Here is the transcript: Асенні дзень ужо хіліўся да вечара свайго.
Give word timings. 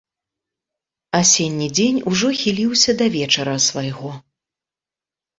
Асенні 1.17 1.67
дзень 1.79 1.99
ужо 2.11 2.31
хіліўся 2.41 2.91
да 3.01 3.05
вечара 3.15 3.53
свайго. 3.67 4.11